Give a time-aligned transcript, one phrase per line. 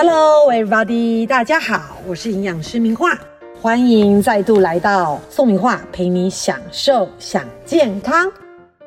[0.00, 1.26] Hello, everybody！
[1.26, 3.18] 大家好，我是营养师明画，
[3.60, 8.30] 欢迎再度来到宋明画陪你享受享健康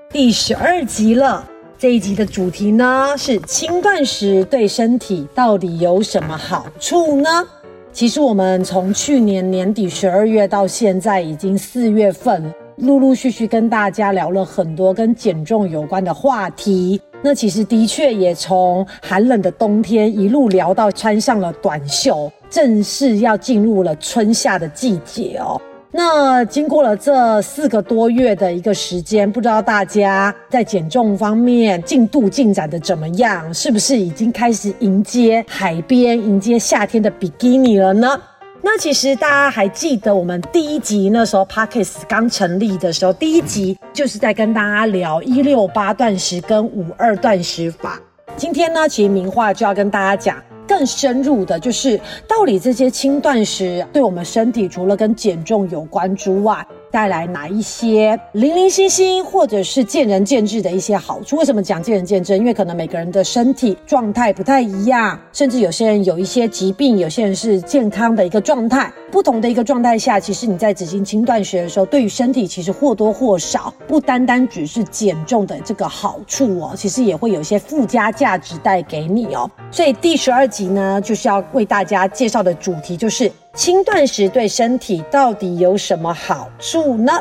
[0.09, 1.45] 第十二集了。
[1.77, 7.45] 这一集的主题呢是轻断食对身体到底有什么好处呢？
[7.91, 12.41] 其实我们从去年年底十二月到现在已经四月份，
[12.81, 16.99] 陆陆续续跟大家聊了很多跟减重有关的话题。
[17.21, 25.61] 那其实的确也从寒冷的冬天一路聊到穿上了短袖，正式要进入了春夏的季节哦。
[25.91, 33.53] 那经过了这四个多月的一个时间，不知道大家在减重方面进度进展的怎么样？
[33.53, 38.19] 是不是已经开始迎接海边、迎接夏天的比基尼了呢？
[38.63, 47.99] 那其实大家还记得我们第一集那时候 p a r k e s 刚成立的时候，第一集就是在跟大家聊一六八断食跟五二断食法。
[48.37, 50.37] 今天呢，其实名画就要跟大家讲
[50.67, 61.37] 更深入的，就是到底这些轻断食对我们身体除了跟减重有关之外，带来哪一些零零星星或者是见仁见智的一些好处？
[61.37, 62.37] 为什么讲见仁见智？
[62.37, 68.91] 因为可能每个人的身体状态不太一样，甚至有些人有一些疾病，有些人是健康的一个状态。
[69.09, 79.49] 不同的一个状态下，其实你在紫金轻断食的时候，对于身体其实或多或少不单单只是减重的这个好处哦，其实也会有一些附加价值带给你哦。
[79.69, 83.31] 所以第十二集呢，就是要为大家介绍的主题就是。
[83.53, 87.11] 轻断食对身体到底有什么好处呢？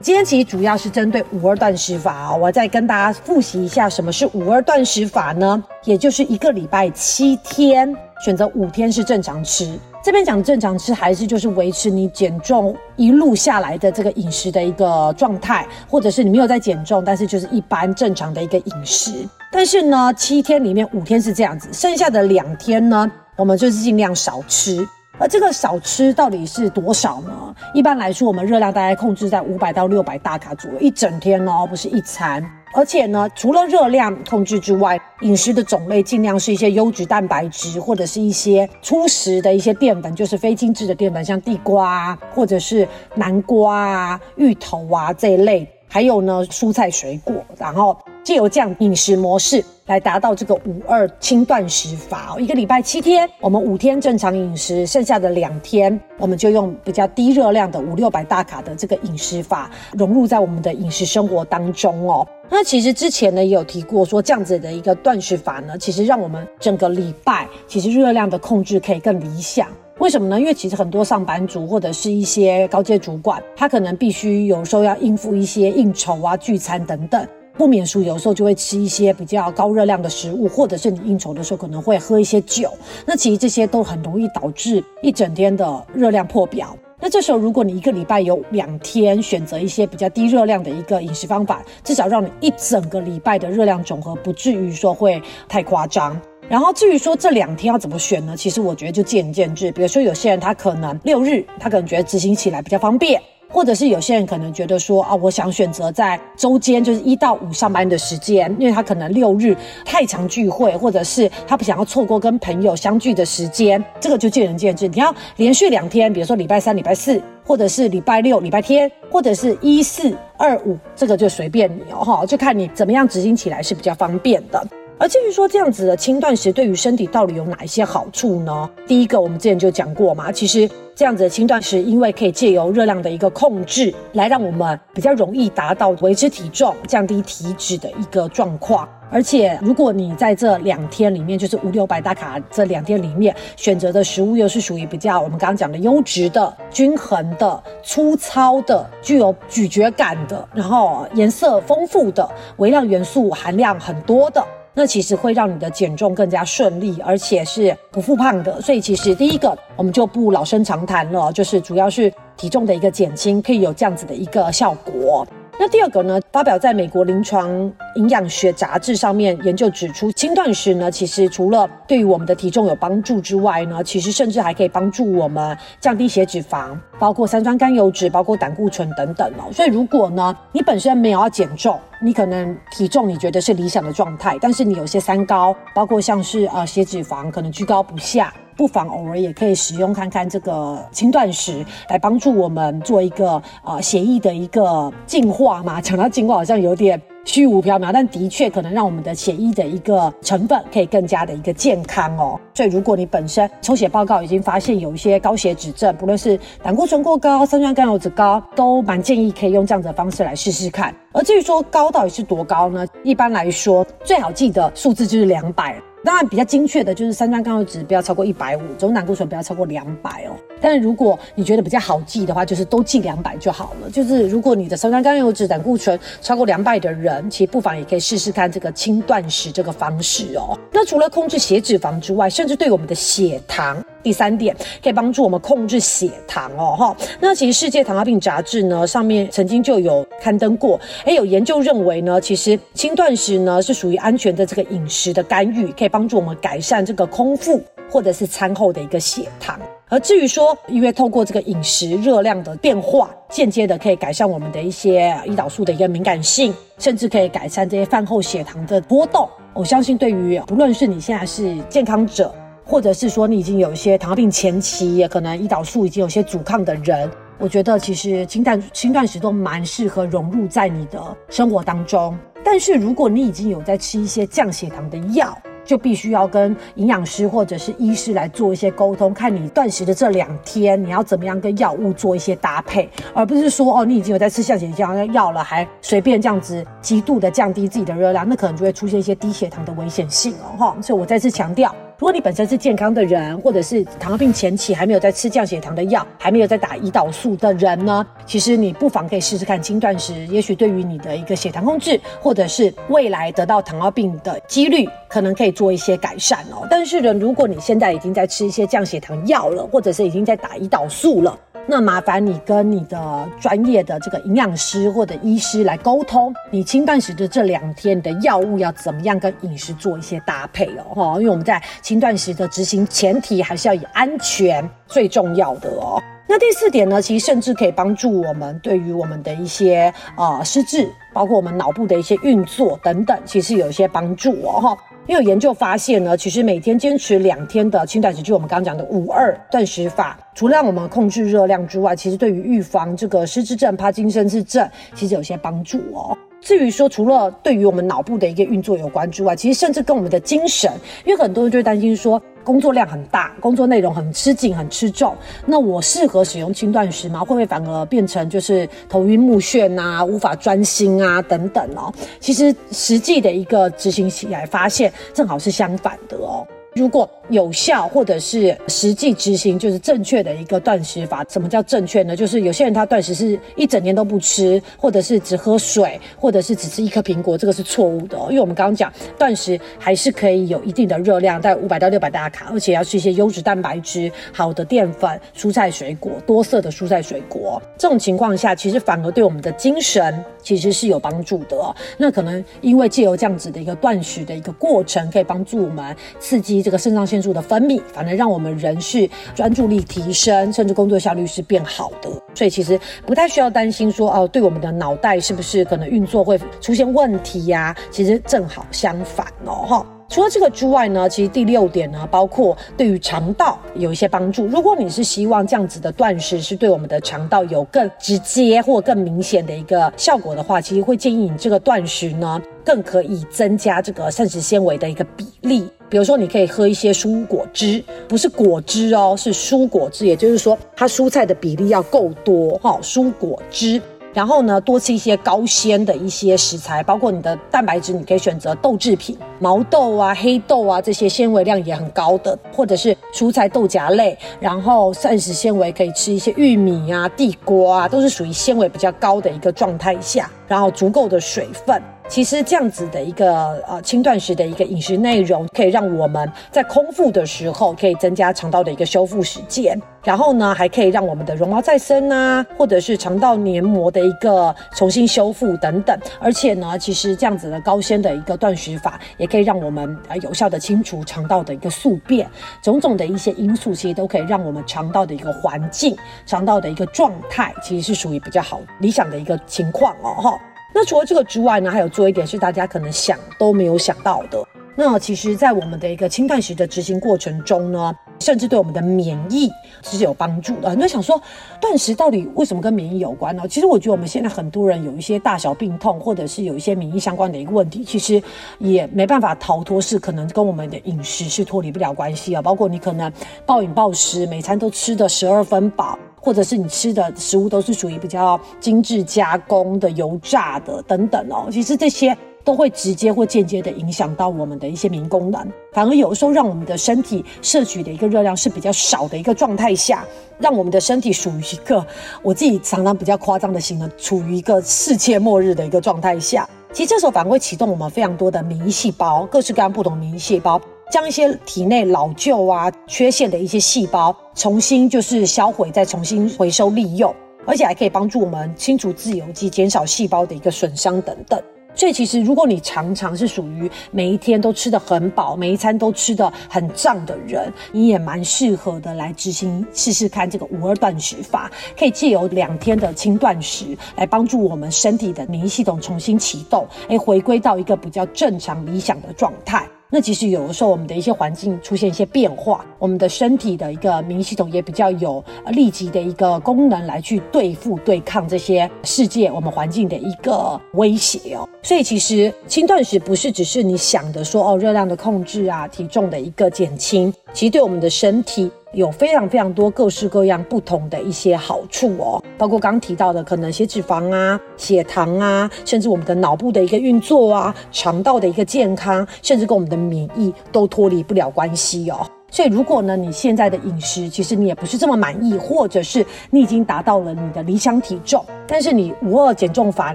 [0.00, 5.62] 今天其实主要是针对五二断食法啊，我再跟大家复习一下什么是五二断食法呢？
[5.84, 9.78] 也就是一个礼拜七天，选择五天是正常吃。
[10.02, 19.12] 这边讲正常吃，还是就是维持你减重一路下来的这个饮食的一个状态，或者是你没有在减重，但是就是一般正常的一个饮食。
[19.52, 24.86] 但是呢，七天里面五天是这样子，剩下的两天呢，我们就是尽量少吃。
[25.18, 27.54] 而这个少吃到底是多少呢？
[27.72, 32.44] 一般来说，我们热量大概控制在五百到六百大卡左右，一整天哦，不是一餐。
[32.76, 45.68] 而且呢，除了热量控制之外，饮食的种类尽量是一些优质蛋白质，或者是一些粗食的一些淀粉，就是非精致的淀粉，像地瓜啊或者是南瓜啊、芋头啊这一类。
[45.86, 52.40] 还有呢，蔬菜水果，然后借由这样饮食模式来达到这个五二轻断食法哦。
[52.40, 62.26] 一个礼拜七天，我们五天正常饮食，剩下的两天我们就用比较低热量的五六百大卡的这个饮食法融入在我们的饮食生活当中哦。
[62.50, 69.68] 那其实之前呢也有提过，说这样子的一个断食法呢，其实让我们整个礼拜其实热量的控制可以更理想。
[69.98, 70.40] 为什么呢？
[70.40, 77.24] 因为其实很多上班族或者是一些高阶主管，他可能必须有时候要应付一些应酬啊、聚餐等等，
[77.56, 82.70] 不免俗，有时候就会吃一些比较高热量的食物，或者是你应酬的时候可能会喝一些酒。
[83.06, 86.76] 那其实这些都很容易导致一整天的热量破表。
[87.00, 96.18] 那这时候，如果你一个礼拜有两天选择一些比较低热量的一个饮食方法，至少让你一整个礼拜的热量总和不至于说会太夸张。
[96.48, 98.36] 然后至于说这两天要怎么选呢？
[98.36, 99.72] 其实我觉得就见仁见智。
[99.72, 103.20] 比如说有些人他可能六日，他可能觉得执行起来比较方便，
[103.54, 114.88] 或者是有些人可能觉得说啊，我想选择在周间，就是一到五上班的时间，因为他可能六日太常聚会，或者是他不想要错过跟朋友相聚的时间，这个就见仁见智。
[114.88, 124.66] 你要连续两天，比如说礼拜三、礼拜四，或者是礼拜六、礼拜天，或者是一四二五，这个就随便你哦，哈，就看你怎么样执行起来是比较方便的。
[124.96, 128.70] 而至于说这样子的轻断食对于身体到底有哪一些好处呢？
[128.86, 138.88] 第一个，我们之前就讲过嘛，其实这样子的轻断食，因为可以借由热量的一个控制，来让我们比较容易达到维持体重、降低体脂的一个状况。
[139.10, 154.44] 而且，如果你在这两天里面，就是五六百大卡这两天里面选择的食物，又是属于比较我们刚刚讲的优质的、均衡的、粗糙的、具有咀嚼感的，然后颜色丰富的、微量元素含量很多的。
[154.74, 158.60] 那其实会让你的减重更加顺利，而且是不复胖的。
[158.60, 165.26] 所以其实第一个，我们就不老生常谈了，就是主要是体重的一个减轻，可以有这样子的一个效果。
[165.56, 167.48] 那第二个呢，发表在美国临床
[167.94, 179.52] 营养学杂志上面研究指出，轻断食呢，其实除了对于我们的体重有帮助之外呢，其实甚至还可以帮助我们降低血脂肪，包括三酸甘油脂，包括胆固醇等等哦。
[179.52, 188.34] 所以如果呢，你本身没有要减重，你可能体重你觉得是理想的状态，但是你有些三高，包括像是呃血脂肪可能居高不下。
[188.56, 195.80] 不妨偶尔也可以使用看看这个轻断食，来帮助我们做一个呃血液的一个净化嘛。
[195.80, 202.38] 讲到净化好像有点虚无缥缈，但的确可能让我们的血液的一个成分可以更加的一个健康哦。
[202.54, 210.94] 所以如果你本身抽血报告已经发现有一些高血脂症，不论是胆固醇过高、三酸甘油脂高，都蛮建议可以用这样子的方式来试试看。
[211.12, 212.86] 而至于说高到底是多高呢？
[213.02, 215.80] 一般来说，最好记的数字就是两百。
[216.04, 220.36] 当然，比较精确的就是三酸甘油脂不要超过一百五，总胆固醇不要超过两百哦。
[220.60, 223.90] 但是如果你觉得比较好记的话，就是都记两百就好了。
[223.90, 230.58] 就是如果你的三酸甘油脂、胆固醇超过两百的人，其实不妨也可以试试看这个轻断食这个方式哦。
[230.70, 236.96] 那除了控制血脂肪之外，甚至对我们的血糖，第三点可以帮助我们控制血糖哦哈。
[237.18, 247.60] 那其实世界糖尿病杂志呢上面曾经就有刊登过，哎，有研究认为呢，其实轻断食呢是属于安全的这个饮食的干预，可以帮助我们改善这个空腹
[247.90, 249.58] 或者是餐后的一个血糖。
[249.90, 259.28] 而至于说，因为透过这个饮食热量的变化，间接的可以改善我们的一些胰岛素的一个敏感性，甚至可以改善这些饭后血糖的波动。
[259.52, 262.34] 我相信，对于不论是你现在是健康者，
[262.64, 272.16] 或者是说你已经有一些糖尿病前期，也可能胰岛素已经有些阻抗的人，我觉得其实轻断轻断食都蛮适合融入在你的生活当中。
[272.42, 290.76] 但是如果你已经有在吃一些降血糖的药，就必须要跟营养师或者是医师来做一些沟通，看你断食的这两天你要怎么样跟药物做一些搭配，而不是说哦你已经有在吃降血糖药了，还随便这样子极度的降低自己的热量，那可能就会出现一些低血糖的危险性哦哈。
[290.82, 291.74] 所以我再次强调。
[292.04, 306.66] 如果你本身是健康的人，或者是糖尿病前期还没有在吃降血糖的药，还没有在打胰岛素的人呢，其实你不妨可以试试看轻断食，也许对于你的一个血糖控制，或者是未来得到糖尿病的几率，可能可以做一些改善哦。
[306.68, 311.34] 但是呢，如果你现在已经在吃一些降血糖药了，或者是已经在打胰岛素了，
[311.66, 326.02] 那麻烦你跟你的专业的这个营养师或者医师来沟通，你轻断食的这两天的药物要怎么样跟饮食做一些搭配哦，哈，因为我们在轻断食的执行前提还是要以安全最重要的哦。
[326.34, 334.76] 那第四点呢，其实甚至可以帮助我们对于我们的一些呃失智，包括我们脑部的一些运作等等，其实有一些帮助哦，哈。
[335.06, 346.18] 因为有研究发现呢，其实每天坚持两天的轻断食，就我们刚刚讲的五二断食法，除了让我们控制热量之外，其实对于预防这个失智症、帕金森氏症，其实有些帮助哦。
[346.44, 350.70] 至于说，除了对于我们脑部的一个运作有关之外，其实甚至跟我们的精神，
[351.06, 357.20] 因为很多人就会担心说，工作量很大，工作内容很吃紧、很吃重，那我适合使用轻断食吗？
[357.20, 361.90] 会不会反而变成就是头晕目眩啊，无法专心啊等等哦？
[362.20, 366.46] 其实实际的一个执行起来，发现正好是相反的哦。
[366.74, 371.24] 如果有效或者是实际执行，就是正确的一个断食法。
[371.28, 372.16] 什么叫正确呢？
[372.16, 378.18] 就是有些人他断食是一整年都不吃，或者是只喝水，或者是只吃一颗苹果，这个是错误的。
[378.28, 387.62] 因为我们刚刚讲断食还是可以有一定的热量，在五百到六百大卡，而且要吃一些优质蛋白质、好的淀粉、蔬菜水果、多色的蔬菜水果。
[387.78, 391.56] 这种情况下，其实反而对我们的精神其实是有帮助的。
[391.96, 396.63] 那可能因为借由这样子的一个断食的一个过程，可以帮助我们刺激。
[396.64, 402.10] 这个肾上腺素的分泌，反而让我们人是专注力提升，甚至工作效率是变好的。
[402.34, 407.76] 所以其实不太需要担心说哦，对我们的脑袋是不是可能运作会出现问题呀？
[407.90, 409.86] 其实正好相反哦，哈。
[410.08, 414.46] 除了这个之外呢，其实第六点呢，包括对于肠道有一些帮助。
[414.46, 425.68] 如果你是希望这样子的断食是对我们的肠道有更直接或更明显的一个效果的话，其实会建议你这个断食呢，更可以增加这个膳食纤维的一个比例。
[425.88, 433.80] 比如说，你可以喝一些蔬果汁，不是果汁哦，是蔬果汁，也就是说，它蔬菜的比例要够多哈，蔬果汁。
[434.14, 444.16] 然后呢，多吃一些高纤的一些食材，包括你的蛋白质，你可以选择豆制品，毛豆啊、黑豆啊这些纤维量也很高的，或者是蔬菜豆荚类。
[444.38, 451.80] 然后膳食纤维可以吃一些玉米啊、地瓜啊，都是属于纤维比较高的一个状态下，然后足够的水分。
[452.06, 465.98] 其实这样子的一个呃轻断食的一个饮食内容，可以让我们在空腹的时候可以增加肠道的一个修复时间，然后呢还可以让我们的绒毛再生啊，或者是肠道黏膜的一个重新修复等等。
[466.20, 472.28] 而且呢，其实这样子的高纤的一个断食法，也可以让我们呃有效的清除肠道的一个宿便，
[472.62, 475.96] 种种的一些因素，其实都可以让我们肠道的一个环境、
[476.26, 480.38] 肠道的一个状态，其实是属于比较好、理想的一个情况哦，哈。
[480.74, 484.44] 那除了这个之外呢，还有做一点是大家可能想都没有想到的，
[484.76, 489.48] 那其实，在我们的一个轻断食的执行过程中呢，甚至对我们的免疫
[489.84, 490.68] 是有帮助的。
[490.68, 491.20] 很多人想说，
[491.60, 493.46] 断食到底为什么跟免疫有关呢？
[493.46, 498.20] 其实我觉得我们现在很多人有一些大小病痛，或者是有一些免疫相关的一个问题，其实
[498.58, 502.42] 也没办法逃脱，是可能跟我们的饮食是脱离不了关系啊。
[502.42, 503.12] 包括你可能
[503.46, 511.48] 暴饮暴食，每餐都吃的十二分饱，或者是你吃的食物都是属于比较精致加工的、油炸的等等哦。
[511.52, 512.16] 其实这些。
[512.44, 520.04] 都会直接或间接的影响到我们的一些免疫功能，反而有时候让我们的身体摄取的一个热量是比较少的一个状态下，
[520.38, 521.82] 让我们的身体属于一个
[522.22, 526.46] 我自己常常比较夸张的形容，处于一个世界末日的一个状态下。
[526.70, 530.60] 其实这时候反而会启动我们非常多的免疫细胞，各式各样不同免疫细胞，
[530.90, 537.12] 将一些体内老旧啊、缺陷的一些细胞重新就是销毁，再重新回收利用，
[537.46, 541.40] 而且还可以帮助我们清除自由基、减少细胞的一个损伤等等。
[541.76, 559.66] 所以其实，如果你常常是属于每一天都吃的很饱，每一餐都吃的很胀的人，你也蛮适合的来执行试试看这个五二断食法，可以借由两天的轻断食来帮助我们身体的免疫系统重新启动，哎，回归到一个比较正常理想的状态。
[559.94, 565.22] 那其实有的时候，我们的一些环境出现一些变化，我们的身体的一个免疫系统也比较有
[565.52, 571.48] 立即的一个功能来去对付、对抗这些世界、我们环境的一个威胁哦。
[571.62, 578.50] 所以其实轻断食不是只是你想的说哦，热量的控制啊，体重的一个减轻，其实对我们的身体。
[578.74, 592.06] 有非常非常多各式各样不同的一些好处哦，包括刚刚提到的可能血脂肪啊、血糖啊，甚至我们的脑部的一个运作啊、肠道的一个健康，甚至跟我们的免疫都脱离不了关系哦。
[592.34, 599.94] 所以，如果呢，你现在的饮食其实你也不是这么满意，或者是你已经达到了你的理想体重，但是你五二减重法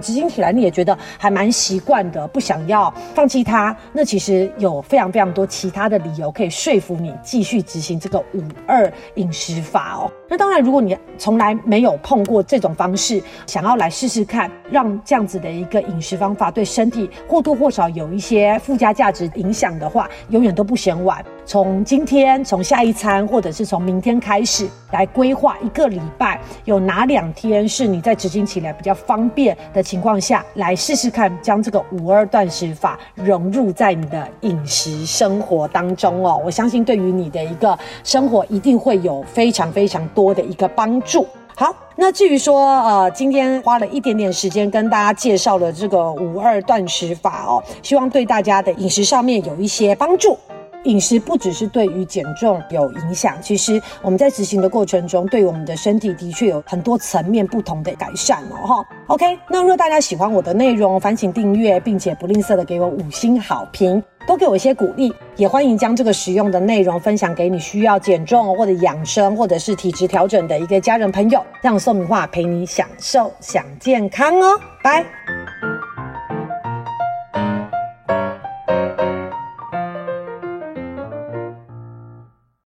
[0.00, 10.10] 执行起来，你也觉得还蛮习惯的，不想要放弃它，那其实有非常非常多其他的理由可以说服你继续执行这个五二饮食法哦。
[10.26, 21.22] 那当然，如果你从来没有碰过这种方式，想要来试试看，让这样子的一个饮食方法对身体或多或少有一些附加价值影响的话，永远都不嫌晚。
[21.50, 36.40] 从今天，从下一餐，或者是从明天开始，来规划一个礼拜，有哪两天是你在执行起来比较方便的情况下，来试试看，将这个五二断食法融入在你的饮食生活当中哦。
[36.44, 41.26] 我相信对于你的一个生活，一定会有非常非常多的一个帮助。
[41.56, 50.38] 好，那至于说，呃，今天花了一点点时间跟大家介绍了这个五二断食法哦，希望对大家的饮食上面有一些帮助。
[50.84, 58.66] 饮食不只是对于减重有影响，其实我们在执行的过程中，对我们的身体的确有很多层面不同的改善哦。
[58.66, 65.12] 哈，OK，那如果大家喜欢我的内容，烦请订阅，并且不吝啬的给我五星好评，多给我一些鼓励。
[65.36, 74.60] 也欢迎将这个实用的内容分享给你需要减重或者养生或者是体质调整的一个家人朋友，让宋明化陪你享受享健康哦。
[74.82, 75.04] 拜。